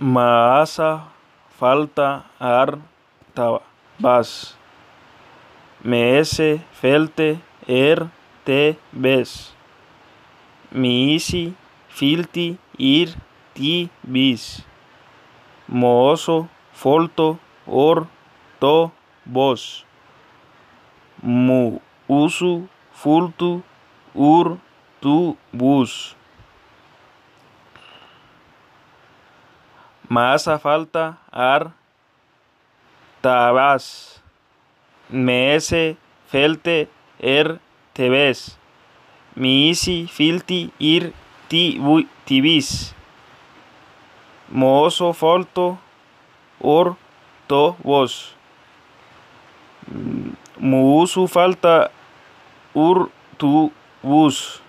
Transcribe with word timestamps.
Maasa 0.00 1.08
falta 1.58 2.24
ar 2.40 2.78
tabas. 3.34 4.56
Meese 5.84 6.60
felte 6.72 7.38
er 7.68 8.08
te 8.44 8.76
bes. 8.92 9.52
Miisi 10.72 11.54
filti 11.88 12.58
ir 12.78 13.14
ti 13.54 13.90
bis. 14.02 14.64
Mooso 15.68 16.48
folto 16.72 17.38
or 17.66 18.08
to 18.60 18.90
bos. 19.26 19.84
Mu 21.22 21.80
usu 22.08 22.66
fultu 22.92 23.62
ur 24.14 24.58
tu 25.00 25.36
bus. 25.52 26.16
Maasa 30.14 30.58
falta 30.58 31.04
ar 31.32 31.62
tabas. 33.24 33.84
Meese 35.28 35.96
felte 36.32 36.76
er 37.36 37.48
te 37.96 38.08
bes. 38.14 38.40
Miisi 39.42 39.96
filti 40.16 40.60
ir 40.92 41.12
ti 41.48 41.62
bu- 41.84 42.08
ti 42.26 42.40
bis. 42.46 42.70
Mooso 44.62 45.12
folto 45.22 45.66
or 46.60 46.96
to 47.48 47.62
bos. 47.84 48.34
Muusu 50.72 51.26
falta 51.36 51.90
ur 52.74 53.08
tu 53.38 53.72
bus. 54.02 54.60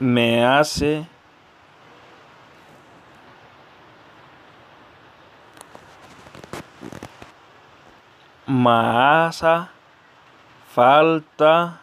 Me 0.00 0.44
hace 0.44 1.06
Maasa 8.46 9.70
falta 10.72 11.80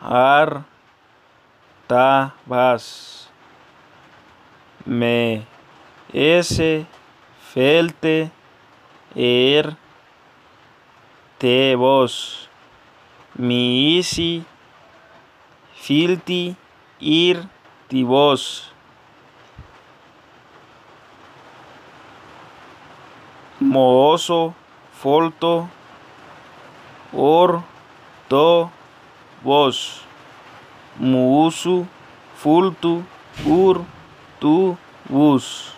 ar 0.00 0.64
tabas. 1.86 3.30
Me 4.84 5.46
ese 6.12 6.86
felte 7.52 8.32
er 9.14 9.76
te 11.38 11.76
bos. 11.76 12.48
Miisi 13.36 14.44
filti 15.74 16.56
ir 17.00 17.48
ti 17.88 18.04
bos. 18.04 18.70
Mooso 23.60 24.54
folto 24.92 25.68
or 27.12 27.62
to 28.28 28.70
bos. 29.44 30.02
Muusu 30.98 31.86
fultu 32.36 33.02
ur 33.46 33.84
tu 34.40 34.76
bus. 35.08 35.75